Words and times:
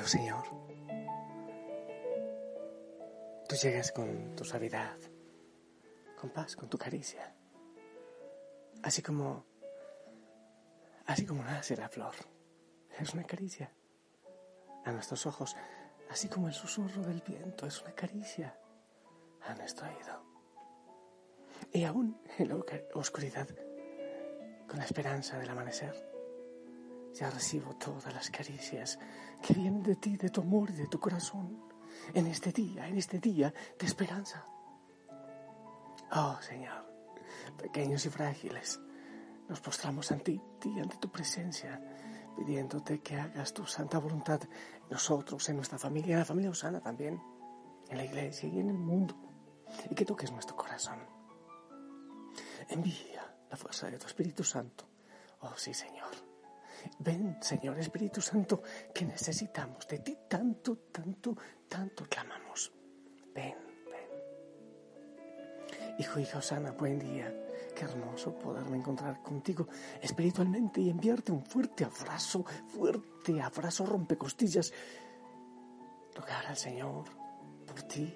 Señor, 0.00 0.44
tú 3.48 3.54
llegas 3.56 3.92
con 3.92 4.34
tu 4.34 4.44
suavidad, 4.44 4.96
con 6.18 6.30
paz, 6.30 6.56
con 6.56 6.68
tu 6.68 6.78
caricia, 6.78 7.34
así 8.82 9.02
como, 9.02 9.44
así 11.06 11.26
como 11.26 11.44
nace 11.44 11.76
la 11.76 11.88
flor. 11.88 12.14
Es 12.98 13.14
una 13.14 13.24
caricia 13.24 13.70
a 14.84 14.92
nuestros 14.92 15.26
ojos, 15.26 15.56
así 16.10 16.28
como 16.28 16.48
el 16.48 16.54
susurro 16.54 17.02
del 17.02 17.22
viento 17.22 17.66
es 17.66 17.80
una 17.82 17.92
caricia 17.92 18.58
a 19.42 19.54
nuestro 19.54 19.86
oído. 19.86 20.24
Y 21.72 21.84
aún 21.84 22.20
en 22.38 22.48
la 22.48 22.56
oscuridad, 22.94 23.48
con 24.66 24.78
la 24.78 24.84
esperanza 24.84 25.38
del 25.38 25.50
amanecer, 25.50 26.11
ya 27.14 27.30
recibo 27.30 27.74
todas 27.76 28.12
las 28.12 28.30
caricias 28.30 28.98
que 29.42 29.54
vienen 29.54 29.82
de 29.82 29.96
ti, 29.96 30.16
de 30.16 30.30
tu 30.30 30.40
amor 30.40 30.70
y 30.70 30.74
de 30.74 30.86
tu 30.86 30.98
corazón, 30.98 31.62
en 32.14 32.26
este 32.26 32.52
día, 32.52 32.88
en 32.88 32.96
este 32.96 33.18
día 33.18 33.52
de 33.78 33.86
esperanza. 33.86 34.46
Oh 36.12 36.36
Señor, 36.40 36.86
pequeños 37.58 38.04
y 38.06 38.10
frágiles, 38.10 38.80
nos 39.48 39.60
postramos 39.60 40.10
ante 40.12 40.40
ti, 40.58 40.78
ante 40.80 40.96
tu 40.96 41.10
presencia, 41.10 41.80
pidiéndote 42.36 43.00
que 43.00 43.16
hagas 43.16 43.52
tu 43.52 43.66
santa 43.66 43.98
voluntad 43.98 44.40
nosotros, 44.90 45.48
en 45.48 45.56
nuestra 45.56 45.78
familia, 45.78 46.14
en 46.14 46.20
la 46.20 46.24
familia 46.24 46.50
Osana 46.50 46.80
también, 46.80 47.22
en 47.88 47.96
la 47.96 48.04
iglesia 48.04 48.48
y 48.48 48.58
en 48.58 48.70
el 48.70 48.78
mundo, 48.78 49.14
y 49.90 49.94
que 49.94 50.04
toques 50.04 50.30
nuestro 50.30 50.56
corazón. 50.56 50.98
Envía 52.68 53.36
la 53.50 53.56
fuerza 53.56 53.90
de 53.90 53.98
tu 53.98 54.06
Espíritu 54.06 54.44
Santo. 54.44 54.88
Oh 55.40 55.52
sí, 55.56 55.74
Señor. 55.74 56.31
Ven, 56.98 57.36
Señor 57.40 57.78
Espíritu 57.78 58.20
Santo, 58.20 58.62
que 58.94 59.04
necesitamos 59.04 59.86
de 59.88 59.98
ti 59.98 60.16
tanto, 60.28 60.76
tanto, 60.92 61.36
tanto 61.68 62.04
clamamos. 62.08 62.72
Ven, 63.34 63.56
ven. 63.90 64.08
Hijo 65.98 66.20
hija 66.20 66.38
Osana, 66.38 66.72
buen 66.72 66.98
día. 66.98 67.32
Qué 67.74 67.84
hermoso 67.84 68.38
poderme 68.38 68.76
encontrar 68.76 69.22
contigo 69.22 69.66
espiritualmente 70.00 70.80
y 70.80 70.90
enviarte 70.90 71.32
un 71.32 71.44
fuerte 71.44 71.84
abrazo, 71.84 72.44
fuerte 72.68 73.40
abrazo 73.40 73.86
rompecostillas. 73.86 74.72
Tocar 76.14 76.46
al 76.46 76.56
Señor 76.56 77.04
por 77.66 77.82
ti, 77.82 78.14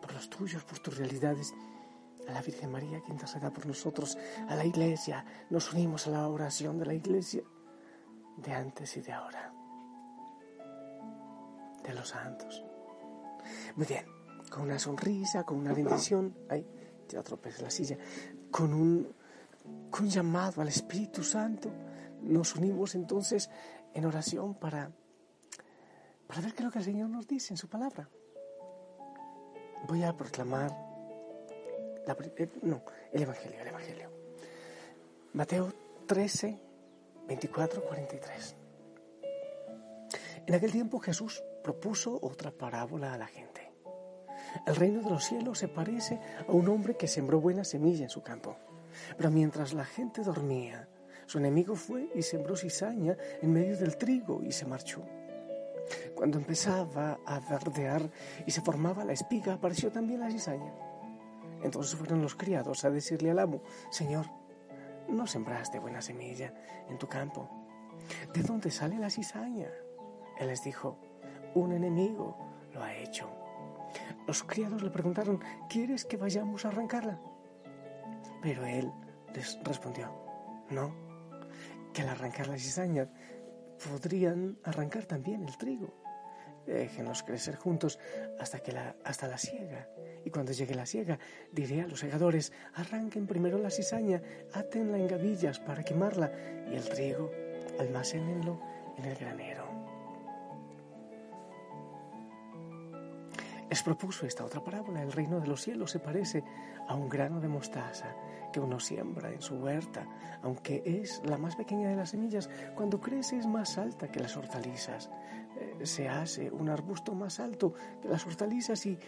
por 0.00 0.12
los 0.14 0.30
tuyos, 0.30 0.64
por 0.64 0.78
tus 0.78 0.96
realidades. 0.96 1.52
A 2.28 2.32
la 2.32 2.42
Virgen 2.42 2.72
María 2.72 3.00
que 3.02 3.12
interceda 3.12 3.52
por 3.52 3.66
nosotros, 3.66 4.18
a 4.48 4.56
la 4.56 4.64
Iglesia. 4.64 5.24
Nos 5.50 5.72
unimos 5.72 6.06
a 6.06 6.10
la 6.10 6.28
oración 6.28 6.78
de 6.78 6.86
la 6.86 6.94
Iglesia 6.94 7.42
de 8.36 8.52
antes 8.52 8.96
y 8.96 9.00
de 9.00 9.12
ahora, 9.12 9.52
de 11.82 11.94
los 11.94 12.08
santos. 12.08 12.64
Muy 13.76 13.86
bien, 13.86 14.06
con 14.50 14.62
una 14.62 14.78
sonrisa, 14.78 15.44
con 15.44 15.58
una 15.58 15.72
bendición, 15.72 16.36
ay, 16.48 16.66
ya 17.08 17.22
tropecé 17.22 17.62
la 17.62 17.70
silla, 17.70 17.96
con 18.50 18.72
un, 18.72 19.14
con 19.90 20.08
llamado 20.08 20.62
al 20.62 20.68
Espíritu 20.68 21.22
Santo, 21.22 21.70
nos 22.22 22.56
unimos 22.56 22.94
entonces 22.94 23.50
en 23.94 24.04
oración 24.04 24.54
para, 24.54 24.90
para 26.26 26.40
ver 26.40 26.52
qué 26.52 26.58
es 26.58 26.64
lo 26.64 26.70
que 26.70 26.78
el 26.78 26.84
Señor 26.84 27.08
nos 27.08 27.26
dice 27.26 27.54
en 27.54 27.56
su 27.56 27.68
palabra. 27.68 28.08
Voy 29.86 30.02
a 30.02 30.16
proclamar, 30.16 30.70
eh, 32.36 32.50
no, 32.62 32.82
el 33.12 33.22
Evangelio, 33.22 33.60
el 33.60 33.68
Evangelio. 33.68 34.10
Mateo 35.34 35.72
13, 36.06 36.65
24-43. 37.28 38.54
En 40.46 40.54
aquel 40.54 40.70
tiempo 40.70 41.00
Jesús 41.00 41.42
propuso 41.62 42.18
otra 42.22 42.52
parábola 42.52 43.12
a 43.12 43.18
la 43.18 43.26
gente. 43.26 43.72
El 44.66 44.76
reino 44.76 45.02
de 45.02 45.10
los 45.10 45.24
cielos 45.24 45.58
se 45.58 45.68
parece 45.68 46.20
a 46.46 46.52
un 46.52 46.68
hombre 46.68 46.96
que 46.96 47.08
sembró 47.08 47.40
buena 47.40 47.64
semilla 47.64 48.04
en 48.04 48.10
su 48.10 48.22
campo. 48.22 48.56
Pero 49.16 49.30
mientras 49.30 49.74
la 49.74 49.84
gente 49.84 50.22
dormía, 50.22 50.88
su 51.26 51.38
enemigo 51.38 51.74
fue 51.74 52.08
y 52.14 52.22
sembró 52.22 52.56
cizaña 52.56 53.16
en 53.42 53.52
medio 53.52 53.76
del 53.76 53.96
trigo 53.96 54.42
y 54.42 54.52
se 54.52 54.64
marchó. 54.64 55.02
Cuando 56.14 56.38
empezaba 56.38 57.18
a 57.26 57.40
verdear 57.40 58.08
y 58.46 58.50
se 58.50 58.60
formaba 58.60 59.04
la 59.04 59.12
espiga, 59.12 59.54
apareció 59.54 59.90
también 59.90 60.20
la 60.20 60.30
cizaña. 60.30 60.72
Entonces 61.62 61.96
fueron 61.96 62.22
los 62.22 62.34
criados 62.34 62.84
a 62.84 62.90
decirle 62.90 63.30
al 63.30 63.38
amo, 63.38 63.62
Señor, 63.90 64.26
no 65.08 65.26
sembraste 65.26 65.78
buena 65.78 66.00
semilla 66.00 66.52
en 66.88 66.98
tu 66.98 67.08
campo. 67.08 67.48
¿De 68.32 68.42
dónde 68.42 68.70
sale 68.70 68.98
la 68.98 69.10
cizaña? 69.10 69.68
Él 70.38 70.48
les 70.48 70.62
dijo, 70.62 70.98
un 71.54 71.72
enemigo 71.72 72.36
lo 72.72 72.82
ha 72.82 72.94
hecho. 72.94 73.28
Los 74.26 74.42
criados 74.42 74.82
le 74.82 74.90
preguntaron, 74.90 75.42
¿quieres 75.68 76.04
que 76.04 76.16
vayamos 76.16 76.64
a 76.64 76.68
arrancarla? 76.68 77.18
Pero 78.42 78.66
él 78.66 78.92
les 79.34 79.58
respondió, 79.62 80.12
no, 80.70 80.94
que 81.92 82.02
al 82.02 82.10
arrancar 82.10 82.48
la 82.48 82.58
cizaña 82.58 83.08
podrían 83.90 84.58
arrancar 84.64 85.06
también 85.06 85.44
el 85.44 85.56
trigo. 85.56 86.05
Déjenlos 86.66 87.22
crecer 87.22 87.56
juntos 87.56 87.98
hasta, 88.40 88.60
que 88.60 88.72
la, 88.72 88.96
hasta 89.04 89.28
la 89.28 89.38
siega. 89.38 89.88
Y 90.24 90.30
cuando 90.30 90.52
llegue 90.52 90.74
la 90.74 90.86
siega, 90.86 91.18
diré 91.52 91.82
a 91.82 91.86
los 91.86 92.00
segadores, 92.00 92.52
arranquen 92.74 93.26
primero 93.26 93.58
la 93.58 93.70
cizaña, 93.70 94.20
átenla 94.52 94.98
en 94.98 95.06
gavillas 95.06 95.60
para 95.60 95.84
quemarla, 95.84 96.32
y 96.70 96.74
el 96.74 96.88
trigo, 96.88 97.30
almacénenlo 97.78 98.60
en 98.98 99.04
el 99.04 99.16
granero. 99.16 99.86
Les 103.68 103.82
propuso 103.82 104.26
esta 104.26 104.44
otra 104.44 104.62
parábola. 104.62 105.02
El 105.02 105.12
reino 105.12 105.40
de 105.40 105.48
los 105.48 105.60
cielos 105.60 105.90
se 105.90 105.98
parece 105.98 106.42
a 106.88 106.94
un 106.94 107.08
grano 107.08 107.40
de 107.40 107.48
mostaza 107.48 108.14
que 108.52 108.60
uno 108.60 108.78
siembra 108.78 109.30
en 109.30 109.42
su 109.42 109.56
huerta, 109.56 110.06
aunque 110.42 110.82
es 110.84 111.20
la 111.24 111.36
más 111.36 111.56
pequeña 111.56 111.88
de 111.88 111.96
las 111.96 112.10
semillas, 112.10 112.48
cuando 112.74 113.00
crece 113.00 113.36
es 113.36 113.46
más 113.46 113.76
alta 113.76 114.08
que 114.08 114.20
las 114.20 114.36
hortalizas. 114.36 115.10
Se 115.82 116.08
hace 116.08 116.50
un 116.50 116.68
arbusto 116.68 117.14
más 117.14 117.40
alto 117.40 117.74
que 118.00 118.08
las 118.08 118.26
hortalizas 118.26 118.84
y 118.86 118.98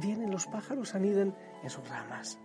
vienen 0.00 0.30
los 0.30 0.46
pájaros, 0.46 0.94
anidan 0.94 1.34
en 1.62 1.70
sus 1.70 1.88
ramas. 1.88 2.38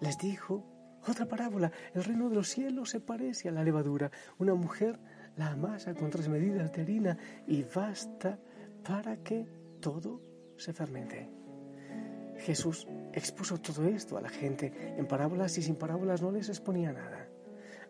Les 0.00 0.18
dijo 0.18 0.64
otra 1.08 1.26
parábola, 1.26 1.72
el 1.94 2.04
reino 2.04 2.28
de 2.28 2.34
los 2.34 2.48
cielos 2.48 2.90
se 2.90 3.00
parece 3.00 3.48
a 3.48 3.52
la 3.52 3.64
levadura. 3.64 4.10
Una 4.38 4.54
mujer 4.54 4.98
la 5.36 5.52
amasa 5.52 5.94
con 5.94 6.10
tres 6.10 6.28
medidas 6.28 6.72
de 6.72 6.82
harina 6.82 7.16
y 7.46 7.62
basta 7.62 8.38
para 8.84 9.16
que 9.18 9.46
todo 9.80 10.20
se 10.56 10.72
fermente. 10.72 11.30
Jesús 12.38 12.86
expuso 13.12 13.58
todo 13.58 13.84
esto 13.84 14.16
a 14.16 14.20
la 14.20 14.28
gente 14.28 14.72
en 14.96 15.06
parábolas 15.06 15.56
y 15.58 15.62
sin 15.62 15.76
parábolas 15.76 16.22
no 16.22 16.30
les 16.30 16.48
exponía 16.48 16.92
nada. 16.92 17.29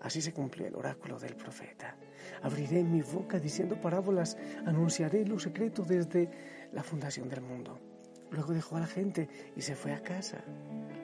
Así 0.00 0.22
se 0.22 0.32
cumplió 0.32 0.66
el 0.66 0.74
oráculo 0.74 1.18
del 1.18 1.36
profeta. 1.36 1.94
Abriré 2.42 2.82
mi 2.82 3.02
boca 3.02 3.38
diciendo 3.38 3.80
parábolas, 3.80 4.36
anunciaré 4.64 5.26
lo 5.26 5.38
secreto 5.38 5.82
desde 5.82 6.30
la 6.72 6.82
fundación 6.82 7.28
del 7.28 7.42
mundo. 7.42 7.78
Luego 8.30 8.54
dejó 8.54 8.76
a 8.76 8.80
la 8.80 8.86
gente 8.86 9.28
y 9.56 9.60
se 9.60 9.74
fue 9.74 9.92
a 9.92 10.02
casa. 10.02 10.38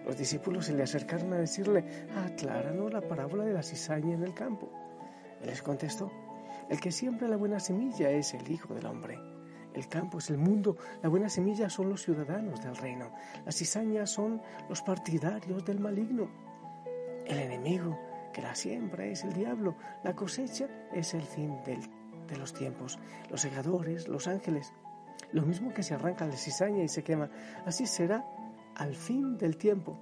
Los 0.07 0.17
discípulos 0.17 0.67
se 0.67 0.75
le 0.75 0.85
acercaron 0.85 1.33
a 1.33 1.39
decirle, 1.39 1.85
acláranos 2.15 2.93
la 2.93 3.01
parábola 3.01 3.45
de 3.45 3.53
la 3.53 3.63
cizaña 3.63 4.15
en 4.15 4.23
el 4.23 4.33
campo. 4.33 4.71
Él 5.43 5.49
les 5.49 5.61
contestó, 5.61 6.11
el 6.71 6.81
que 6.81 6.93
siembra 6.93 7.29
la 7.29 7.37
buena 7.37 7.61
semilla 7.61 8.11
es 8.11 8.33
el 8.33 8.51
Hijo 8.51 8.75
del 8.75 8.87
Hombre. 8.87 9.19
El 9.75 9.89
campo 9.89 10.19
es 10.19 10.31
el 10.31 10.39
mundo, 10.39 10.77
la 11.03 11.11
buena 11.11 11.29
semilla 11.29 11.69
son 11.69 11.91
los 11.91 12.03
ciudadanos 12.03 12.63
del 12.63 12.77
reino, 12.77 13.13
las 13.45 13.57
cizañas 13.57 14.09
son 14.09 14.41
los 14.71 14.81
partidarios 14.81 15.67
del 15.67 15.81
maligno. 15.81 16.31
El 17.27 17.39
enemigo 17.41 17.99
que 18.37 18.43
la 18.43 18.55
siembra 18.55 19.07
es 19.07 19.25
el 19.25 19.33
diablo, 19.33 19.79
la 20.05 20.15
cosecha 20.15 20.69
es 20.93 21.15
el 21.15 21.23
fin 21.23 21.57
de 21.65 22.37
los 22.37 22.53
tiempos, 22.53 22.99
los 23.31 23.41
segadores, 23.41 24.09
los 24.09 24.29
ángeles. 24.29 24.75
Lo 25.33 25.41
mismo 25.41 25.73
que 25.73 25.83
se 25.83 25.95
arranca 25.95 26.27
la 26.27 26.37
cizaña 26.37 26.85
y 26.85 26.89
se 26.89 27.03
quema, 27.03 27.31
así 27.65 27.87
será 27.87 28.27
al 28.75 28.95
fin 28.95 29.39
del 29.39 29.57
tiempo. 29.57 29.99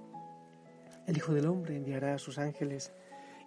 El 1.07 1.15
Hijo 1.15 1.33
del 1.33 1.47
Hombre 1.47 1.77
enviará 1.77 2.15
a 2.15 2.17
sus 2.17 2.37
ángeles 2.37 2.91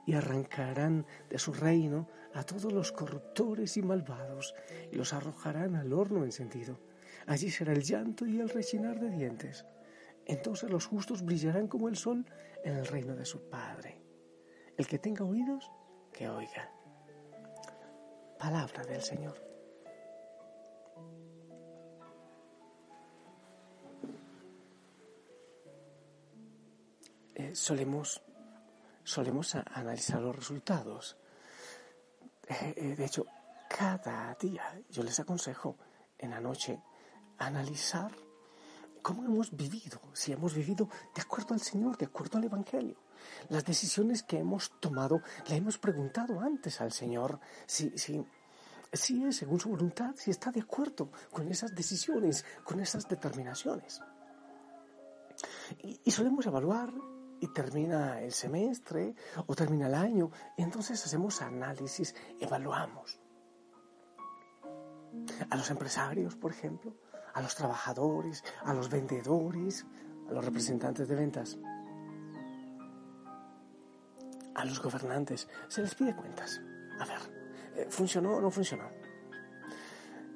y 0.07 0.15
arrancarán 0.15 1.05
de 1.29 1.39
su 1.39 1.53
reino 1.53 2.09
a 2.33 2.43
todos 2.45 2.73
los 2.73 2.91
corruptores 2.91 3.77
y 3.77 3.83
malvados 3.83 4.55
y 4.91 4.97
los 4.97 5.13
arrojarán 5.13 5.77
al 5.77 5.93
horno 5.93 6.25
encendido. 6.25 6.81
Allí 7.27 7.51
será 7.51 7.75
el 7.75 7.83
llanto 7.83 8.25
y 8.25 8.41
el 8.41 8.49
rechinar 8.49 8.99
de 8.99 9.11
dientes. 9.11 9.67
Entonces 10.25 10.71
los 10.71 10.87
justos 10.87 11.23
brillarán 11.23 11.69
como 11.69 11.91
el 11.91 11.97
sol 11.97 12.25
en 12.65 12.75
el 12.75 12.87
reino 12.87 13.15
de 13.15 13.27
su 13.27 13.51
Padre. 13.51 14.08
El 14.79 14.87
que 14.87 15.01
tenga 15.01 15.25
oídos, 15.25 15.69
que 16.13 16.29
oiga. 16.29 16.71
Palabra 18.39 18.85
del 18.85 19.03
Señor. 19.03 19.37
Eh, 27.35 27.55
solemos 27.57 28.23
solemos 29.03 29.57
analizar 29.57 30.21
los 30.21 30.37
resultados. 30.37 31.17
Eh, 32.47 32.75
eh, 32.77 32.95
de 32.97 33.05
hecho, 33.05 33.27
cada 33.69 34.33
día 34.35 34.81
yo 34.91 35.03
les 35.03 35.19
aconsejo 35.19 35.77
en 36.19 36.31
la 36.31 36.41
noche 36.41 36.81
analizar 37.39 38.13
cómo 39.09 39.25
hemos 39.25 39.57
vivido, 39.57 40.03
si 40.13 40.33
hemos 40.33 40.53
vivido 40.55 40.87
de 41.15 41.23
acuerdo 41.23 41.55
al 41.55 41.63
Señor, 41.63 41.97
de 41.97 42.05
acuerdo 42.05 42.37
al 42.37 42.45
Evangelio. 42.45 42.99
Las 43.49 43.65
decisiones 43.65 44.23
que 44.23 44.39
hemos 44.39 44.79
tomado, 44.81 45.23
le 45.49 45.57
hemos 45.57 45.79
preguntado 45.79 46.39
antes 46.43 46.83
al 46.83 46.93
Señor 46.93 47.41
si, 47.65 47.97
si, 47.97 48.23
si 48.93 49.25
es 49.25 49.37
según 49.37 49.61
su 49.61 49.71
voluntad, 49.71 50.15
si 50.15 50.31
está 50.31 50.51
de 50.51 50.61
acuerdo 50.61 51.11
con 51.33 51.49
esas 51.49 51.75
decisiones, 51.75 52.45
con 52.65 52.81
esas 52.81 53.09
determinaciones. 53.09 54.03
Y, 55.83 55.99
y 56.05 56.11
solemos 56.11 56.45
evaluar 56.45 56.93
y 57.41 57.47
termina 57.49 58.21
el 58.21 58.33
semestre 58.33 59.15
o 59.47 59.55
termina 59.55 59.87
el 59.87 59.95
año, 59.95 60.31
y 60.59 60.63
entonces 60.63 61.03
hacemos 61.03 61.41
análisis, 61.41 62.15
evaluamos. 62.39 63.19
A 65.49 65.57
los 65.57 65.71
empresarios, 65.71 66.37
por 66.37 66.53
ejemplo, 66.53 66.95
a 67.39 67.41
los 67.41 67.55
trabajadores, 67.55 68.43
a 68.65 68.75
los 68.75 68.91
vendedores, 68.91 69.87
a 70.29 70.33
los 70.33 70.45
representantes 70.45 71.07
de 71.07 71.15
ventas, 71.15 71.57
a 74.57 74.65
los 74.65 74.83
gobernantes. 74.83 75.49
Se 75.69 75.81
les 75.81 75.95
pide 75.95 76.17
cuentas. 76.17 76.61
A 76.99 77.05
ver, 77.05 77.21
eh, 77.77 77.87
¿funcionó 77.91 78.35
o 78.35 78.41
no 78.41 78.51
funcionó? 78.51 78.91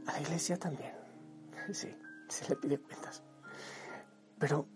A 0.06 0.12
la 0.12 0.20
iglesia 0.20 0.56
también. 0.56 0.92
Sí, 1.72 1.88
se 2.28 2.48
le 2.48 2.56
pide 2.56 2.78
cuentas. 2.78 3.22
Pero 4.38 4.66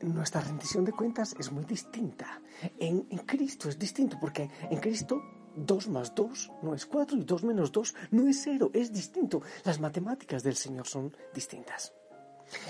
nuestra 0.00 0.42
rendición 0.42 0.84
de 0.84 0.92
cuentas 0.92 1.34
es 1.38 1.50
muy 1.50 1.64
distinta. 1.64 2.40
En, 2.78 3.06
en 3.10 3.18
Cristo 3.18 3.68
es 3.70 3.78
distinto 3.78 4.18
porque 4.20 4.50
en 4.70 4.78
Cristo 4.80 5.22
2 5.66 5.88
más 5.88 6.14
2 6.14 6.52
no 6.62 6.74
es 6.74 6.86
4 6.86 7.18
y 7.18 7.24
2 7.24 7.44
menos 7.44 7.72
2 7.72 7.94
no 8.12 8.28
es 8.28 8.40
0, 8.42 8.70
es 8.72 8.92
distinto. 8.92 9.42
Las 9.64 9.80
matemáticas 9.80 10.42
del 10.42 10.56
Señor 10.56 10.86
son 10.86 11.14
distintas. 11.34 11.92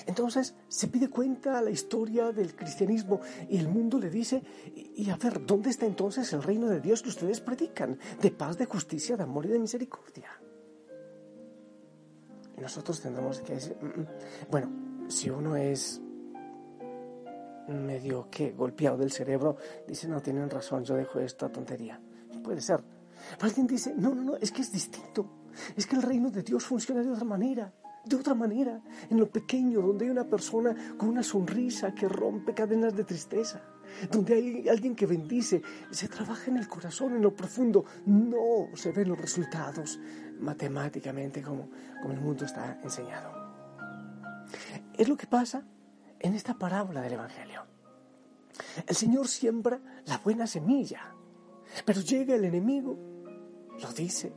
Entonces 0.07 0.55
se 0.69 0.89
pide 0.89 1.09
cuenta 1.09 1.63
la 1.63 1.71
historia 1.71 2.33
del 2.33 2.55
cristianismo 2.55 3.21
y 3.49 3.59
el 3.59 3.69
mundo 3.69 3.99
le 3.99 4.11
dice, 4.11 4.43
y 4.75 5.09
a 5.11 5.17
ver, 5.17 5.45
¿dónde 5.47 5.71
está 5.71 5.87
entonces 5.87 6.33
el 6.33 6.43
reino 6.43 6.69
de 6.69 6.81
Dios 6.81 7.03
que 7.03 7.11
ustedes 7.11 7.41
predican? 7.41 7.99
De 8.21 8.31
paz, 8.31 8.59
de 8.59 8.67
justicia, 8.67 9.17
de 9.17 9.23
amor 9.23 9.47
y 9.47 9.51
de 9.51 9.59
misericordia. 9.59 10.31
Y 12.57 12.61
nosotros 12.61 13.01
tendremos 13.01 13.41
que 13.41 13.55
decir, 13.55 13.77
mm, 13.81 14.01
mm". 14.01 14.07
bueno, 14.51 15.09
si 15.09 15.31
uno 15.31 15.55
es 15.55 16.01
medio 17.69 18.29
que 18.31 18.53
golpeado 18.53 18.97
del 18.97 19.13
cerebro, 19.13 19.57
dice, 19.87 20.09
no, 20.09 20.21
tienen 20.21 20.51
razón, 20.51 20.85
yo 20.85 20.97
dejo 20.97 21.21
esta 21.21 21.51
tontería. 21.51 22.01
Puede 22.49 22.63
ser. 22.63 22.83
Alguien 23.43 23.67
dice, 23.67 23.93
no, 23.95 24.15
no, 24.15 24.23
no, 24.23 24.37
es 24.37 24.51
que 24.51 24.63
es 24.63 24.73
distinto. 24.73 25.51
Es 25.77 25.87
que 25.87 25.97
el 25.97 26.03
reino 26.03 26.31
de 26.31 26.43
Dios 26.43 26.65
funciona 26.65 27.03
de 27.03 27.11
otra 27.11 27.27
manera. 27.27 27.75
De 28.07 28.17
otra 28.17 28.33
manera, 28.33 28.81
en 29.11 29.21
lo 29.21 29.29
pequeño, 29.29 29.83
donde 29.83 30.07
hay 30.07 30.11
una 30.11 30.25
persona 30.25 30.75
con 30.97 31.11
una 31.11 31.23
sonrisa 31.23 31.95
que 31.95 32.09
rompe 32.09 32.55
cadenas 32.55 32.97
de 32.97 33.05
tristeza, 33.05 33.61
donde 34.11 34.33
hay 34.33 34.67
alguien 34.67 34.97
que 34.97 35.05
bendice, 35.05 35.61
se 35.91 36.09
trabaja 36.09 36.51
en 36.51 36.57
el 36.57 36.69
corazón, 36.69 37.17
en 37.17 37.21
lo 37.21 37.37
profundo, 37.37 37.85
no 38.07 38.75
se 38.75 38.93
ven 38.93 39.11
los 39.11 39.19
resultados 39.19 40.01
matemáticamente 40.41 41.43
como, 41.43 41.69
como 42.01 42.15
el 42.15 42.21
mundo 42.21 42.47
está 42.47 42.81
enseñado. 42.83 43.31
Es 44.95 45.07
lo 45.07 45.19
que 45.19 45.27
pasa 45.27 45.67
en 46.19 46.33
esta 46.33 46.55
parábola 46.55 47.03
del 47.03 47.13
Evangelio. 47.13 47.67
El 48.87 48.97
Señor 48.97 49.29
siembra 49.29 49.79
la 50.07 50.17
buena 50.17 50.47
semilla 50.47 51.13
pero 51.85 52.01
llega 52.01 52.35
el 52.35 52.45
enemigo, 52.45 52.99
lo 53.81 53.93
dice, 53.93 54.33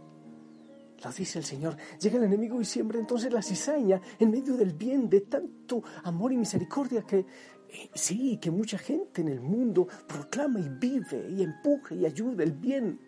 lo 1.03 1.11
dice 1.11 1.39
el 1.39 1.45
Señor, 1.45 1.75
llega 1.99 2.17
el 2.17 2.25
enemigo 2.25 2.61
y 2.61 2.65
siembra 2.65 2.99
entonces 2.99 3.31
la 3.33 3.41
cizaña 3.41 4.01
en 4.19 4.31
medio 4.31 4.55
del 4.55 4.73
bien, 4.73 5.09
de 5.09 5.21
tanto 5.21 5.83
amor 6.03 6.31
y 6.31 6.37
misericordia 6.37 7.03
que 7.03 7.25
eh, 7.69 7.89
sí, 7.93 8.37
que 8.37 8.51
mucha 8.51 8.77
gente 8.77 9.21
en 9.21 9.29
el 9.29 9.41
mundo 9.41 9.87
proclama 10.07 10.59
y 10.59 10.69
vive 10.69 11.29
y 11.29 11.41
empuja 11.41 11.95
y 11.95 12.05
ayuda 12.05 12.43
el 12.43 12.51
bien. 12.51 12.99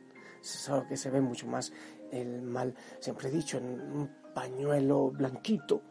Es 0.41 0.69
algo 0.69 0.87
que 0.87 0.97
se 0.97 1.09
ve 1.09 1.21
mucho 1.21 1.47
más 1.47 1.71
el 2.11 2.41
mal, 2.41 2.75
siempre 2.99 3.29
he 3.29 3.31
dicho, 3.31 3.57
en 3.57 3.65
un 3.65 4.09
pañuelo 4.33 5.11
blanquito, 5.11 5.81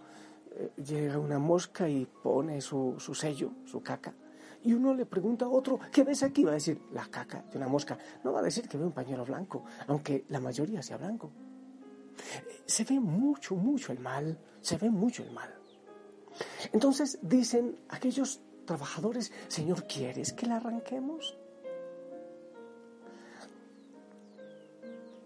eh, 0.52 0.70
llega 0.82 1.18
una 1.18 1.38
mosca 1.38 1.88
y 1.88 2.06
pone 2.06 2.60
su, 2.60 2.96
su 2.98 3.14
sello, 3.14 3.52
su 3.64 3.82
caca, 3.82 4.14
y 4.64 4.72
uno 4.72 4.94
le 4.94 5.06
pregunta 5.06 5.44
a 5.44 5.48
otro, 5.48 5.78
¿qué 5.90 6.04
ves 6.04 6.22
aquí? 6.22 6.44
Va 6.44 6.52
a 6.52 6.54
decir, 6.54 6.80
la 6.92 7.06
caca 7.06 7.44
de 7.50 7.58
una 7.58 7.68
mosca. 7.68 7.98
No 8.24 8.32
va 8.32 8.40
a 8.40 8.42
decir 8.42 8.68
que 8.68 8.78
ve 8.78 8.84
un 8.84 8.92
pañuelo 8.92 9.24
blanco, 9.24 9.64
aunque 9.86 10.24
la 10.28 10.40
mayoría 10.40 10.82
sea 10.82 10.96
blanco. 10.96 11.30
Se 12.66 12.84
ve 12.84 13.00
mucho, 13.00 13.56
mucho 13.56 13.92
el 13.92 13.98
mal, 13.98 14.38
se 14.60 14.76
ve 14.76 14.90
mucho 14.90 15.22
el 15.22 15.32
mal. 15.32 15.52
Entonces 16.72 17.18
dicen 17.22 17.76
aquellos 17.88 18.40
trabajadores, 18.64 19.32
Señor, 19.48 19.86
¿quieres 19.86 20.32
que 20.32 20.46
la 20.46 20.56
arranquemos? 20.56 21.36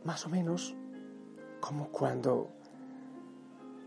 Más 0.05 0.25
o 0.25 0.29
menos 0.29 0.75
como 1.61 1.91
cuando 1.91 2.53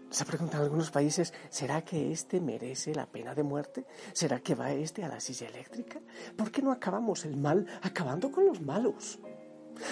se 0.10 0.26
preguntan 0.26 0.62
algunos 0.62 0.92
países, 0.92 1.34
¿será 1.50 1.84
que 1.84 2.12
este 2.12 2.42
merece 2.42 2.94
la 2.96 3.06
pena 3.06 3.36
de 3.36 3.44
muerte? 3.44 3.86
¿Será 4.14 4.40
que 4.40 4.56
va 4.56 4.72
este 4.72 5.04
a 5.04 5.08
la 5.08 5.20
silla 5.20 5.48
eléctrica? 5.48 6.00
¿Por 6.36 6.52
qué 6.52 6.62
no 6.62 6.72
acabamos 6.72 7.26
el 7.26 7.38
mal 7.38 7.66
acabando 7.82 8.32
con 8.32 8.46
los 8.46 8.62
malos? 8.62 9.20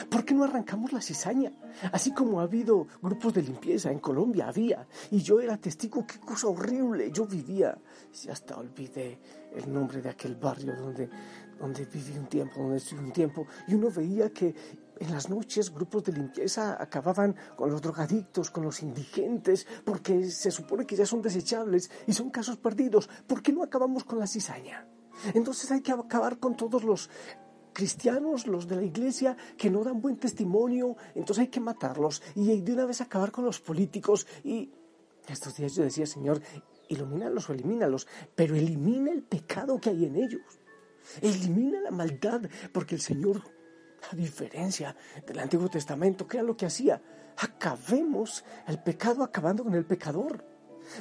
¿Por 0.10 0.26
qué 0.26 0.34
no 0.34 0.44
arrancamos 0.44 0.92
la 0.92 1.02
cizaña? 1.02 1.52
Así 1.92 2.14
como 2.14 2.40
ha 2.40 2.44
habido 2.44 2.88
grupos 3.02 3.34
de 3.34 3.44
limpieza 3.44 3.92
en 3.92 4.00
Colombia, 4.00 4.48
había, 4.48 4.88
y 5.12 5.22
yo 5.22 5.40
era 5.40 5.58
testigo, 5.58 6.06
qué 6.06 6.20
cosa 6.20 6.48
horrible, 6.48 7.12
yo 7.12 7.26
vivía, 7.26 7.78
y 8.24 8.30
hasta 8.30 8.58
olvidé 8.58 9.20
el 9.56 9.72
nombre 9.72 10.02
de 10.02 10.10
aquel 10.10 10.36
barrio 10.36 10.76
donde, 10.76 11.10
donde 11.60 11.86
viví 11.86 12.18
un 12.18 12.28
tiempo, 12.28 12.60
donde 12.60 12.78
estuve 12.78 13.00
un 13.00 13.14
tiempo, 13.14 13.48
y 13.68 13.76
uno 13.76 13.90
veía 13.90 14.30
que 14.30 14.54
en 15.00 15.12
las 15.12 15.30
noches 15.30 15.74
grupos 15.74 16.04
de 16.06 16.14
limpieza 16.14 16.82
acababan 16.82 17.36
con 17.56 17.70
los 17.70 17.82
drogadictos, 17.82 18.52
con 18.52 18.64
los 18.64 18.82
indigentes, 18.82 19.68
porque 19.84 20.30
se 20.30 20.52
supone 20.52 20.86
que 20.86 20.96
ya 20.96 21.06
son 21.06 21.22
desechables 21.22 21.90
y 22.06 22.14
son 22.14 22.30
casos 22.30 22.58
perdidos. 22.58 23.10
¿Por 23.28 23.42
qué 23.42 23.52
no 23.54 23.64
acabamos 23.64 24.04
con 24.04 24.20
la 24.20 24.28
cizaña? 24.28 24.88
Entonces 25.34 25.72
hay 25.72 25.82
que 25.82 25.92
acabar 25.92 26.40
con 26.40 26.56
todos 26.56 26.84
los 26.84 27.10
cristianos, 27.74 28.48
los 28.48 28.68
de 28.68 28.76
la 28.76 28.84
iglesia, 28.84 29.38
que 29.58 29.70
no 29.70 29.84
dan 29.84 30.02
buen 30.02 30.18
testimonio, 30.18 30.96
entonces 31.14 31.44
hay 31.44 31.48
que 31.50 31.60
matarlos 31.60 32.24
y 32.36 32.62
de 32.62 32.74
una 32.74 32.86
vez 32.86 33.02
acabar 33.02 33.32
con 33.32 33.46
los 33.46 33.60
políticos. 33.60 34.26
Y 34.44 34.72
estos 35.28 35.56
días 35.56 35.76
yo 35.76 35.84
decía, 35.84 36.06
Señor, 36.06 36.42
ilumínalos 36.88 37.50
o 37.50 37.54
elimínalos, 37.54 38.08
pero 38.36 38.56
elimina 38.56 39.12
el 39.12 39.24
pecado 39.24 39.80
que 39.80 39.92
hay 39.92 40.06
en 40.06 40.16
ellos. 40.16 40.60
Elimina 41.22 41.80
la 41.82 41.92
maldad, 41.92 42.42
porque 42.74 42.96
el 42.96 43.02
Señor 43.02 43.44
a 44.12 44.16
diferencia 44.16 44.96
del 45.26 45.40
Antiguo 45.40 45.70
Testamento, 45.70 46.28
¿qué 46.28 46.38
era 46.38 46.46
lo 46.46 46.56
que 46.56 46.66
hacía? 46.66 47.02
Acabemos 47.38 48.44
el 48.68 48.82
pecado 48.82 49.24
acabando 49.24 49.64
con 49.64 49.76
el 49.76 49.86
pecador. 49.86 50.44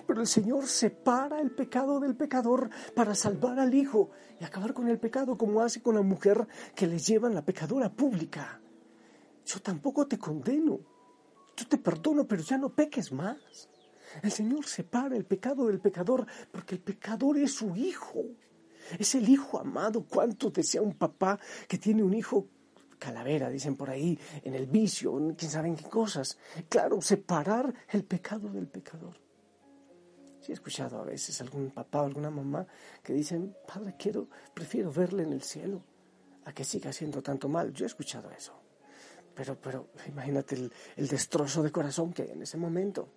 Pero 0.07 0.21
el 0.21 0.27
Señor 0.27 0.67
separa 0.67 1.41
el 1.41 1.53
pecado 1.53 2.01
del 2.01 2.17
pecador 2.17 2.71
para 2.95 3.15
salvar 3.15 3.61
al 3.61 3.73
Hijo 3.73 4.11
y 4.41 4.45
acabar 4.45 4.75
con 4.75 4.89
el 4.89 4.99
pecado 4.99 5.39
como 5.39 5.61
hace 5.61 5.81
con 5.81 5.95
la 5.95 6.03
mujer 6.03 6.47
que 6.75 6.89
le 6.89 6.99
llevan 6.99 7.35
la 7.35 7.45
pecadora 7.45 7.93
pública. 7.93 8.61
Yo 9.45 9.61
tampoco 9.61 10.07
te 10.07 10.19
condeno. 10.19 10.81
Yo 11.57 11.69
te 11.69 11.79
perdono, 11.79 12.27
pero 12.27 12.43
ya 12.43 12.59
no 12.59 12.75
peques 12.75 13.13
más. 13.13 13.69
El 14.23 14.33
Señor 14.33 14.67
separa 14.67 15.17
el 15.17 15.25
pecado 15.25 15.69
del 15.69 15.81
pecador 15.81 16.27
porque 16.51 16.75
el 16.75 16.81
pecador 16.81 17.39
es 17.39 17.55
su 17.55 17.77
hijo. 17.77 18.25
Es 18.99 19.15
el 19.15 19.29
hijo 19.29 19.59
amado. 19.59 20.05
¿Cuánto 20.05 20.51
desea 20.51 20.83
un 20.83 20.95
papá 20.95 21.39
que 21.69 21.79
tiene 21.79 22.03
un 22.03 22.15
hijo 22.15 22.49
calavera, 22.99 23.49
dicen 23.51 23.77
por 23.77 23.91
ahí, 23.91 24.19
en 24.43 24.55
el 24.55 24.67
vicio, 24.67 25.13
quién 25.37 25.51
sabe 25.51 25.69
en 25.69 25.77
qué 25.77 25.85
cosas. 25.85 26.39
Claro, 26.69 27.01
separar 27.01 27.73
el 27.91 28.05
pecado 28.05 28.49
del 28.49 28.67
pecador. 28.69 29.19
Sí 30.41 30.53
he 30.53 30.55
escuchado 30.55 31.01
a 31.01 31.05
veces 31.05 31.41
algún 31.41 31.71
papá 31.71 32.03
o 32.03 32.07
alguna 32.07 32.31
mamá 32.31 32.67
que 33.03 33.13
dicen, 33.13 33.57
padre, 33.67 33.95
quiero, 33.99 34.29
prefiero 34.55 34.93
verle 34.93 35.25
en 35.25 35.33
el 35.33 35.43
cielo 35.43 35.83
a 36.45 36.53
que 36.53 36.65
siga 36.65 36.91
haciendo 36.91 37.23
tanto 37.23 37.49
mal. 37.49 37.73
Yo 37.73 37.85
he 37.85 37.89
escuchado 37.89 38.31
eso. 38.31 38.53
Pero, 39.35 39.61
pero 39.61 39.89
imagínate 40.07 40.55
el, 40.55 40.73
el 40.97 41.09
destrozo 41.09 41.63
de 41.63 41.73
corazón 41.73 42.13
que 42.13 42.23
hay 42.23 42.31
en 42.31 42.43
ese 42.43 42.57
momento. 42.57 43.09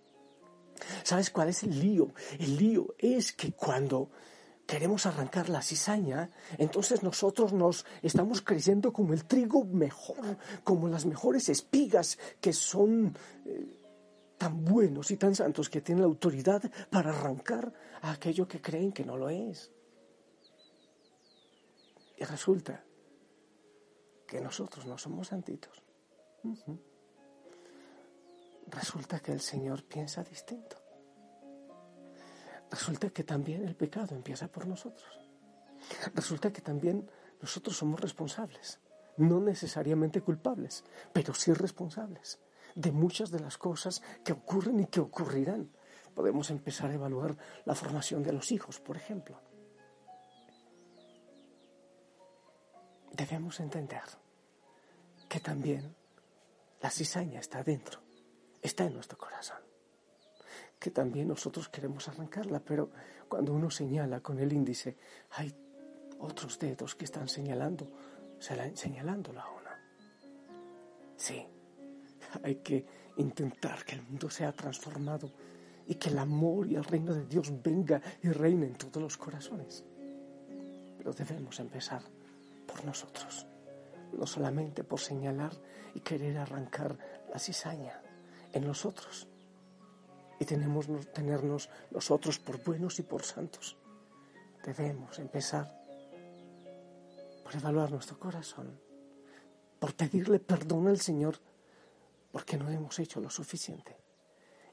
¿Sabes 1.03 1.29
cuál 1.29 1.49
es 1.49 1.63
el 1.63 1.79
lío? 1.79 2.13
El 2.39 2.57
lío 2.57 2.95
es 2.97 3.33
que 3.33 3.51
cuando 3.51 4.09
queremos 4.69 5.07
arrancar 5.07 5.49
la 5.49 5.63
cizaña, 5.63 6.29
entonces 6.59 7.01
nosotros 7.01 7.53
nos 7.53 7.87
estamos 8.03 8.43
creyendo 8.43 8.93
como 8.93 9.13
el 9.13 9.25
trigo 9.25 9.65
mejor, 9.65 10.37
como 10.63 10.87
las 10.87 11.07
mejores 11.07 11.49
espigas 11.49 12.19
que 12.39 12.53
son 12.53 13.17
eh, 13.47 13.79
tan 14.37 14.63
buenos 14.63 15.09
y 15.09 15.17
tan 15.17 15.33
santos 15.33 15.71
que 15.71 15.81
tienen 15.81 16.03
la 16.03 16.07
autoridad 16.07 16.61
para 16.91 17.09
arrancar 17.09 17.73
a 18.03 18.11
aquello 18.11 18.47
que 18.47 18.61
creen 18.61 18.91
que 18.91 19.03
no 19.03 19.17
lo 19.17 19.31
es. 19.31 19.71
Y 22.17 22.23
resulta 22.25 22.85
que 24.27 24.39
nosotros 24.39 24.85
no 24.85 24.99
somos 24.99 25.29
santitos. 25.29 25.81
resulta 28.67 29.19
que 29.19 29.31
el 29.31 29.41
Señor 29.41 29.83
piensa 29.83 30.23
distinto. 30.23 30.78
Resulta 32.71 33.09
que 33.09 33.23
también 33.23 33.67
el 33.67 33.75
pecado 33.75 34.15
empieza 34.15 34.47
por 34.47 34.67
nosotros. 34.67 35.07
Resulta 36.13 36.51
que 36.51 36.61
también 36.61 37.09
nosotros 37.41 37.77
somos 37.77 37.99
responsables, 37.99 38.79
no 39.17 39.39
necesariamente 39.39 40.21
culpables, 40.21 40.83
pero 41.13 41.33
sí 41.33 41.53
responsables 41.53 42.39
de 42.75 42.91
muchas 42.91 43.31
de 43.31 43.39
las 43.39 43.57
cosas 43.57 44.01
que 44.23 44.33
ocurren 44.33 44.79
y 44.79 44.85
que 44.85 44.99
ocurrirán. 44.99 45.71
Podemos 46.13 46.49
empezar 46.49 46.89
a 46.91 46.93
evaluar 46.93 47.35
la 47.65 47.75
formación 47.75 48.23
de 48.23 48.33
los 48.33 48.51
hijos, 48.51 48.79
por 48.79 48.97
ejemplo. 48.97 49.41
Debemos 53.11 53.59
entender 53.59 54.03
que 55.27 55.39
también 55.39 55.95
la 56.81 56.89
cizaña 56.89 57.39
está 57.39 57.63
dentro, 57.63 58.01
está 58.61 58.85
en 58.85 58.93
nuestro 58.93 59.17
corazón. 59.17 59.68
Que 60.79 60.91
también 60.91 61.27
nosotros 61.27 61.69
queremos 61.69 62.07
arrancarla, 62.07 62.59
pero 62.59 62.89
cuando 63.27 63.53
uno 63.53 63.69
señala 63.69 64.21
con 64.21 64.39
el 64.39 64.53
índice, 64.53 64.97
hay 65.31 65.53
otros 66.19 66.57
dedos 66.57 66.95
que 66.95 67.05
están 67.05 67.27
señalando, 67.27 67.91
señalándolo 68.39 69.41
a 69.41 69.51
uno. 69.51 69.69
Sí, 71.17 71.45
hay 72.43 72.55
que 72.55 72.85
intentar 73.17 73.83
que 73.83 73.95
el 73.95 74.03
mundo 74.03 74.29
sea 74.29 74.53
transformado 74.53 75.33
y 75.85 75.95
que 75.95 76.09
el 76.09 76.17
amor 76.17 76.67
y 76.67 76.75
el 76.75 76.83
reino 76.83 77.13
de 77.13 77.25
Dios 77.25 77.51
venga 77.61 78.01
y 78.21 78.29
reine 78.29 78.67
en 78.67 78.75
todos 78.75 79.01
los 79.03 79.17
corazones. 79.17 79.83
Pero 80.97 81.11
debemos 81.11 81.59
empezar 81.59 82.01
por 82.65 82.85
nosotros 82.85 83.45
no 84.13 84.25
solamente 84.25 84.83
por 84.83 84.99
señalar 84.99 85.53
y 85.93 86.01
querer 86.01 86.37
arrancar 86.37 86.97
la 87.31 87.39
cizaña 87.39 88.01
en 88.53 88.65
nosotros. 88.65 89.27
Y 90.39 90.45
tenemos 90.45 90.87
tenernos 91.13 91.69
nosotros 91.91 92.39
por 92.39 92.63
buenos 92.63 92.99
y 92.99 93.03
por 93.03 93.23
santos. 93.23 93.77
Debemos 94.63 95.19
empezar 95.19 95.79
por 97.43 97.55
evaluar 97.55 97.91
nuestro 97.91 98.17
corazón, 98.19 98.79
por 99.79 99.95
pedirle 99.95 100.39
perdón 100.39 100.87
al 100.87 100.99
Señor 100.99 101.39
porque 102.31 102.57
no 102.57 102.69
hemos 102.69 102.99
hecho 102.99 103.19
lo 103.19 103.29
suficiente 103.29 103.97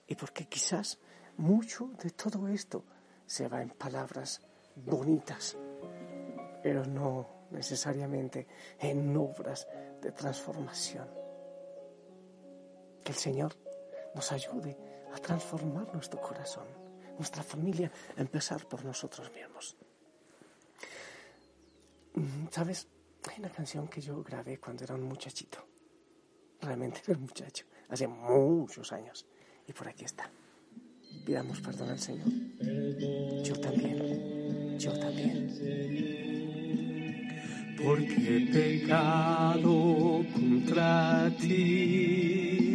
y 0.06 0.14
porque 0.14 0.46
quizás 0.46 0.98
mucho 1.36 1.90
de 2.02 2.10
todo 2.10 2.48
esto 2.48 2.84
se 3.26 3.48
va 3.48 3.62
en 3.62 3.70
palabras 3.70 4.40
bonitas, 4.76 5.56
pero 6.62 6.84
no 6.84 7.48
necesariamente 7.50 8.46
en 8.78 9.16
obras 9.16 9.66
de 10.00 10.12
transformación. 10.12 11.08
Que 13.02 13.12
el 13.12 13.18
Señor 13.18 13.56
nos 14.14 14.32
ayude 14.32 14.76
transformar 15.20 15.92
nuestro 15.92 16.20
corazón, 16.20 16.66
nuestra 17.18 17.42
familia, 17.42 17.90
a 18.16 18.20
empezar 18.20 18.66
por 18.66 18.84
nosotros 18.84 19.30
mismos. 19.32 19.76
Mm, 22.14 22.46
¿Sabes? 22.50 22.88
Hay 23.28 23.40
una 23.40 23.50
canción 23.50 23.88
que 23.88 24.00
yo 24.00 24.22
grabé 24.22 24.58
cuando 24.58 24.84
era 24.84 24.94
un 24.94 25.02
muchachito. 25.02 25.58
Realmente 26.60 27.02
era 27.06 27.18
un 27.18 27.24
muchacho, 27.24 27.66
hace 27.88 28.06
muchos 28.06 28.92
años. 28.92 29.26
Y 29.66 29.72
por 29.72 29.88
aquí 29.88 30.04
está. 30.04 30.30
Pidamos 31.24 31.60
perdón 31.60 31.90
al 31.90 31.98
Señor. 31.98 32.28
Yo 33.42 33.60
también, 33.60 34.78
yo 34.78 34.98
también 34.98 35.46
porque 37.76 38.36
he 38.36 38.40
pecado 38.52 40.24
contra 40.32 41.30
ti 41.38 42.65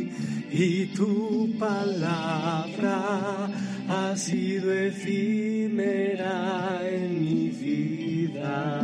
y 0.53 0.87
tu 0.87 1.55
palabra 1.57 3.49
ha 3.87 4.17
sido 4.17 4.73
efímera 4.73 6.81
en 6.89 7.21
mi 7.21 7.49
vida. 7.49 8.77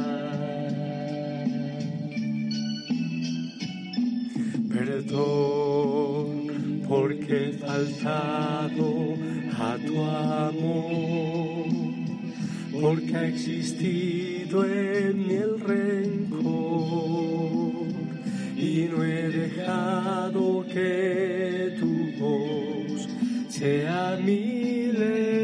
Perdón 4.70 6.48
porque 6.88 7.50
he 7.50 7.54
faltado 7.54 9.16
a 9.60 9.78
tu 9.86 10.02
amor, 10.02 11.68
porque 12.80 13.16
ha 13.16 13.28
existido 13.28 14.66
en 14.66 15.28
mí 15.28 15.34
el 15.34 15.60
rey 15.60 16.28
y 18.58 18.90
no 18.92 19.04
he 19.04 19.30
dejado 19.30 20.66
que 20.68 21.76
tu 21.80 22.12
voz 22.18 23.08
sea 23.50 24.18
mi 24.20 24.92
ley. 24.92 25.37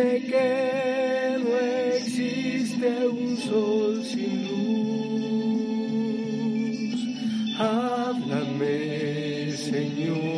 Que 0.00 1.36
no 1.42 1.58
existe 1.96 3.08
un 3.08 3.36
sol 3.36 4.04
sin 4.04 4.46
luz. 4.46 4.78
Háblame, 7.58 9.50
Señor. 9.56 10.37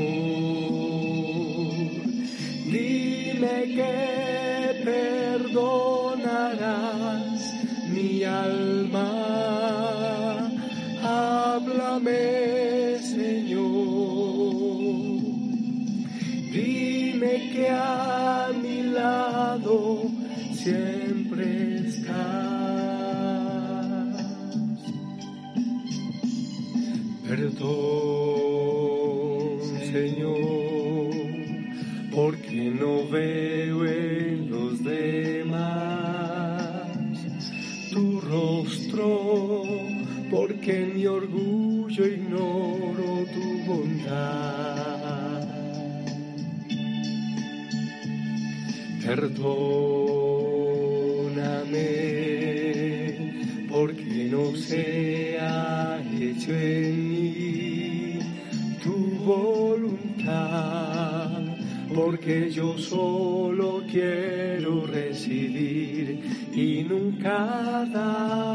Siempre 20.62 21.76
estás. 21.76 22.20
Perdón, 27.26 27.60
Señor, 29.92 31.10
porque 32.14 32.70
no 32.78 33.08
veo 33.08 33.49
porque 54.50 54.56
no 54.56 54.56
se 54.56 55.38
ha 55.40 56.02
hecho 56.12 56.52
en 56.52 57.08
mí 57.08 58.18
tu 58.82 58.96
voluntad, 59.24 60.90
porque 61.94 62.50
yo 62.50 62.76
solo 62.78 63.82
quiero 63.90 64.86
recibir 64.86 66.20
y 66.52 66.84
nunca 66.84 67.86
dar. 67.92 68.49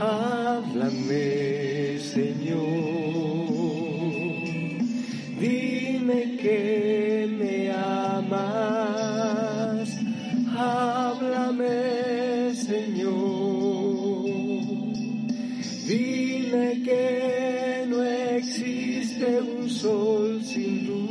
Háblame, 0.00 1.98
Señor. 1.98 2.68
Dime 5.40 6.36
que 6.36 7.26
me 7.36 7.72
amas. 7.72 8.78
Háblame, 10.56 12.54
Señor. 12.54 14.24
Dime 15.88 16.82
que 16.84 17.84
no 17.88 18.04
existe 18.04 19.40
un 19.40 19.68
sol 19.68 20.40
sin 20.44 20.86
luz. 20.86 21.08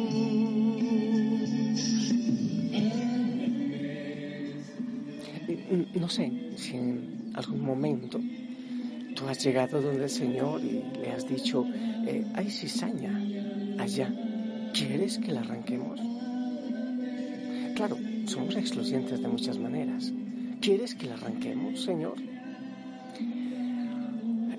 No 5.94 6.08
sé 6.08 6.32
si 6.56 6.78
en 6.78 7.34
algún 7.34 7.66
momento 7.66 8.22
tú 9.18 9.28
has 9.28 9.44
llegado 9.44 9.82
donde 9.82 10.04
el 10.04 10.10
Señor 10.10 10.64
y 10.64 10.84
le 11.00 11.12
has 11.12 11.28
dicho, 11.28 11.66
eh, 12.06 12.24
hay 12.36 12.50
cizaña 12.52 13.20
allá, 13.80 14.14
¿quieres 14.74 15.18
que 15.18 15.32
la 15.32 15.40
arranquemos? 15.40 16.00
Claro, 17.76 17.98
somos 18.26 18.56
excluyentes 18.56 19.20
de 19.20 19.28
muchas 19.28 19.58
maneras. 19.58 20.14
¿Quieres 20.62 20.94
que 20.94 21.08
la 21.08 21.16
arranquemos, 21.16 21.84
Señor? 21.84 22.16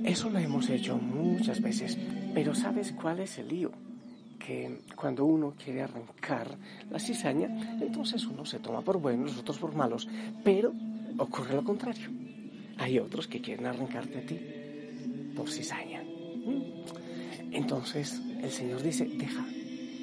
Eso 0.04 0.30
lo 0.30 0.38
hemos 0.38 0.68
hecho 0.70 0.96
muchas 0.96 1.60
veces, 1.60 1.96
pero 2.34 2.54
¿sabes 2.54 2.92
cuál 2.92 3.20
es 3.20 3.38
el 3.38 3.48
lío? 3.48 3.70
Que 4.38 4.80
cuando 4.96 5.24
uno 5.24 5.54
quiere 5.62 5.82
arrancar 5.82 6.56
la 6.90 6.98
cizaña, 6.98 7.78
entonces 7.80 8.26
uno 8.26 8.44
se 8.44 8.58
toma 8.58 8.80
por 8.82 8.98
buenos, 8.98 9.36
otros 9.38 9.58
por 9.58 9.74
malos, 9.74 10.08
pero 10.42 10.72
ocurre 11.18 11.54
lo 11.54 11.62
contrario 11.62 12.27
hay 12.78 12.98
otros 12.98 13.26
que 13.26 13.40
quieren 13.40 13.66
arrancarte 13.66 14.18
a 14.18 14.22
ti 14.22 14.40
por 15.34 15.50
cizaña. 15.50 16.02
¿Mm? 16.02 17.52
Entonces 17.52 18.20
el 18.42 18.50
Señor 18.50 18.82
dice, 18.82 19.04
deja, 19.04 19.44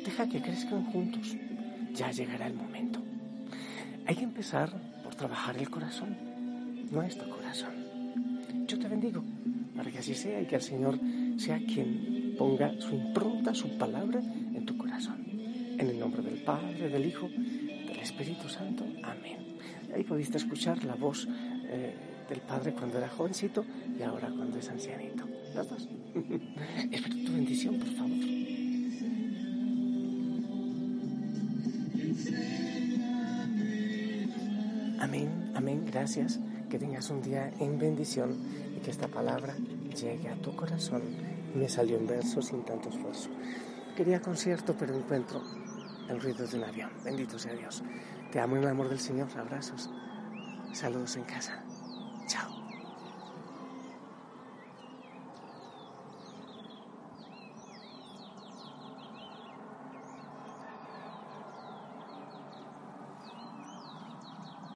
deja 0.03 0.27
que 0.29 0.41
crezcan 0.41 0.85
juntos, 0.85 1.35
ya 1.93 2.11
llegará 2.11 2.47
el 2.47 2.53
momento. 2.53 3.01
Hay 4.05 4.15
que 4.15 4.23
empezar 4.23 4.71
por 5.03 5.15
trabajar 5.15 5.57
el 5.57 5.69
corazón, 5.69 6.15
nuestro 6.91 7.29
corazón. 7.29 7.73
Yo 8.67 8.77
te 8.77 8.87
bendigo 8.87 9.23
para 9.75 9.91
que 9.91 9.99
así 9.99 10.13
sea 10.13 10.41
y 10.41 10.45
que 10.45 10.55
el 10.55 10.61
Señor 10.61 10.99
sea 11.37 11.57
quien 11.57 12.35
ponga 12.37 12.79
su 12.79 12.95
impronta, 12.95 13.53
su 13.53 13.77
palabra 13.77 14.19
en 14.19 14.65
tu 14.65 14.77
corazón. 14.77 15.23
En 15.77 15.89
el 15.89 15.99
nombre 15.99 16.21
del 16.21 16.41
Padre, 16.41 16.89
del 16.89 17.05
Hijo, 17.05 17.27
del 17.27 17.99
Espíritu 17.99 18.47
Santo. 18.47 18.85
Amén. 19.03 19.37
Ahí 19.93 20.03
pudiste 20.03 20.37
escuchar 20.37 20.83
la 20.85 20.95
voz. 20.95 21.27
Eh, 21.67 21.93
del 22.29 22.41
padre 22.41 22.73
cuando 22.73 22.97
era 22.97 23.09
jovencito 23.09 23.65
y 23.97 24.01
ahora 24.03 24.29
cuando 24.29 24.57
es 24.57 24.69
ancianito. 24.69 25.25
Las 25.53 25.69
dos. 25.69 25.87
Espero 26.91 27.15
tu 27.25 27.33
bendición, 27.33 27.79
por 27.79 27.87
favor. 27.89 28.35
Amén, 34.99 35.51
amén, 35.55 35.85
gracias. 35.85 36.39
Que 36.69 36.79
tengas 36.79 37.09
un 37.09 37.21
día 37.21 37.51
en 37.59 37.77
bendición 37.77 38.35
y 38.75 38.79
que 38.79 38.91
esta 38.91 39.07
palabra 39.07 39.55
llegue 39.95 40.29
a 40.29 40.35
tu 40.35 40.55
corazón. 40.55 41.03
Me 41.53 41.69
salió 41.69 41.97
en 41.97 42.07
verso 42.07 42.41
sin 42.41 42.63
tanto 42.63 42.89
esfuerzo. 42.89 43.29
Quería 43.95 44.19
concierto, 44.19 44.75
pero 44.77 44.95
encuentro 44.95 45.41
el 46.09 46.19
ruido 46.19 46.45
de 46.47 46.57
un 46.57 46.63
avión. 46.63 46.89
Bendito 47.03 47.39
sea 47.39 47.53
Dios. 47.53 47.83
Te 48.31 48.39
amo 48.39 48.57
en 48.57 48.63
el 48.63 48.69
amor 48.69 48.89
del 48.89 48.99
Señor. 48.99 49.27
Abrazos. 49.37 49.89
Saludos 50.73 51.15
en 51.15 51.23
casa. 51.23 51.64